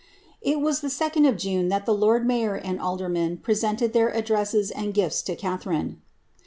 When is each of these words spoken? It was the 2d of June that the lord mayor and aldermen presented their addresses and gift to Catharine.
It 0.41 0.59
was 0.61 0.79
the 0.79 0.87
2d 0.87 1.29
of 1.29 1.37
June 1.37 1.67
that 1.67 1.85
the 1.85 1.93
lord 1.93 2.25
mayor 2.25 2.55
and 2.55 2.81
aldermen 2.81 3.37
presented 3.37 3.93
their 3.93 4.09
addresses 4.09 4.71
and 4.71 4.95
gift 4.95 5.27
to 5.27 5.35
Catharine. 5.35 6.01